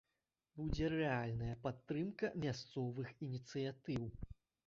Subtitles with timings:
[0.59, 4.03] Будзе рэальная падтрымка мясцовых ініцыятыў.